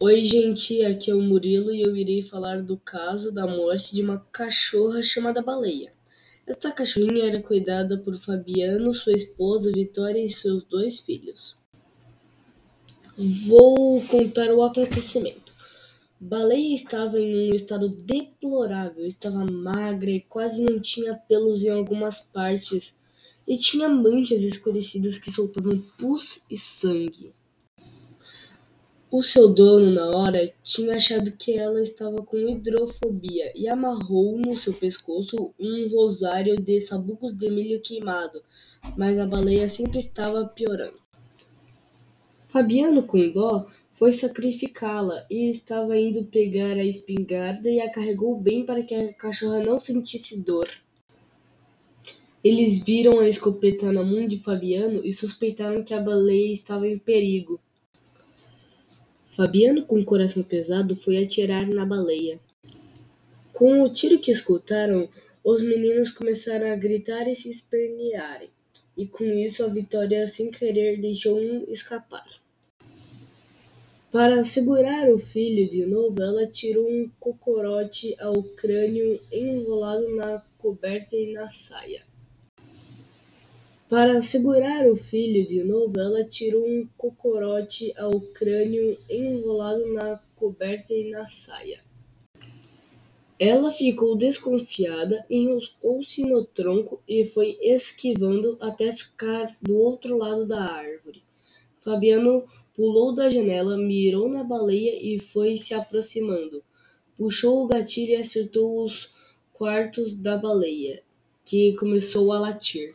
[0.00, 4.00] Oi, gente, aqui é o Murilo e eu irei falar do caso da morte de
[4.00, 5.92] uma cachorra chamada Baleia.
[6.46, 11.56] Esta cachorrinha era cuidada por Fabiano, sua esposa Vitória e seus dois filhos.
[13.48, 15.52] Vou contar o acontecimento.
[16.20, 22.20] Baleia estava em um estado deplorável, estava magra e quase não tinha pelos em algumas
[22.20, 23.00] partes,
[23.48, 27.34] e tinha manchas escurecidas que soltavam pus e sangue.
[29.10, 34.54] O seu dono, na hora, tinha achado que ela estava com hidrofobia e amarrou no
[34.54, 38.42] seu pescoço um rosário de sabucos de milho queimado,
[38.98, 41.00] mas a baleia sempre estava piorando.
[42.48, 48.66] Fabiano, com dó, foi sacrificá-la e estava indo pegar a espingarda e a carregou bem
[48.66, 50.68] para que a cachorra não sentisse dor.
[52.44, 56.98] Eles viram a escopeta na mão de Fabiano e suspeitaram que a baleia estava em
[56.98, 57.58] perigo.
[59.38, 62.40] Fabiano, com o coração pesado, foi atirar na baleia.
[63.52, 65.08] Com o tiro que escutaram,
[65.44, 68.50] os meninos começaram a gritar e se espernearem,
[68.96, 72.26] e com isso a Vitória, sem querer, deixou um escapar.
[74.10, 81.14] Para segurar o filho de novo, ela tirou um cocorote ao crânio enrolado na coberta
[81.14, 82.02] e na saia.
[83.88, 90.92] Para segurar o filho de novo, ela tirou um cocorote ao crânio enrolado na coberta
[90.92, 91.80] e na saia.
[93.40, 100.60] Ela ficou desconfiada, enroscou-se no tronco e foi esquivando até ficar do outro lado da
[100.60, 101.22] árvore.
[101.78, 102.44] Fabiano
[102.74, 106.62] pulou da janela, mirou na baleia e foi se aproximando.
[107.16, 109.08] Puxou o gatilho e acertou os
[109.54, 111.02] quartos da baleia,
[111.42, 112.94] que começou a latir.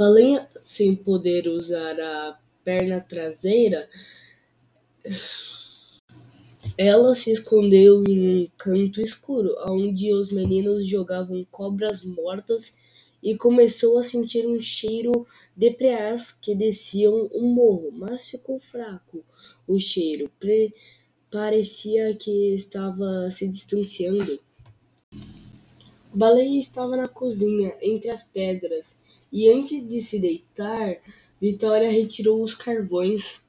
[0.00, 3.86] Baleia, sem poder usar a perna traseira,
[6.78, 12.78] ela se escondeu em um canto escuro, onde os meninos jogavam cobras mortas
[13.22, 19.22] e começou a sentir um cheiro de preás que desciam um morro, mas ficou fraco
[19.68, 20.32] o cheiro.
[21.30, 24.40] parecia que estava se distanciando.
[26.12, 29.00] Baleia estava na cozinha, entre as pedras,
[29.32, 30.96] e antes de se deitar,
[31.40, 33.48] Vitória retirou os carvões.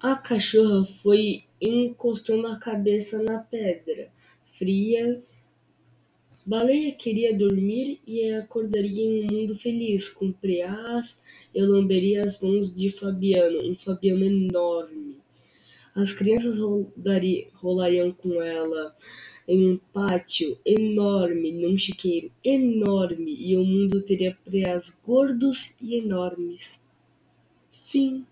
[0.00, 4.10] A cachorra foi encostando a cabeça na pedra
[4.58, 5.22] fria.
[6.44, 11.18] Baleia queria dormir e acordaria em um mundo feliz, com preás
[11.54, 15.16] e lamberia as mãos de Fabiano, um Fabiano enorme.
[15.94, 16.58] As crianças
[17.54, 18.94] rolariam com ela
[19.48, 26.84] em um pátio enorme, num chiqueiro enorme, e o mundo teria preás gordos e enormes.
[27.70, 28.26] Fim.